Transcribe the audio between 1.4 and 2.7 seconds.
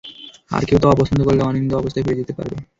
অনিন্দ্য অবস্থায় ফিরে যেতে পারবে।